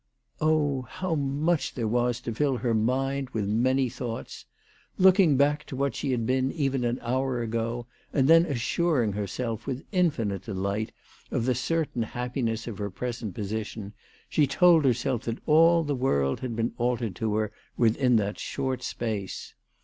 [0.39, 4.45] Oh, how much there was to fill her mind with many thoughts!
[4.97, 9.67] Looking back to what she had been even an hour ago, and then assuring herself
[9.67, 10.91] with infinite delight
[11.29, 13.93] of the certain happiness of her present position,
[14.27, 18.81] she told herself that all the world had been altered to her within that short
[18.81, 19.53] space.